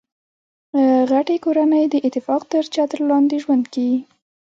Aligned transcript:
غټۍ 1.09 1.37
کورنۍ 1.45 1.83
د 1.89 1.95
اتفاق 2.07 2.41
تر 2.51 2.63
چتر 2.73 2.99
لاندي 3.09 3.37
ژوند 3.43 3.65
کیي. 3.73 3.97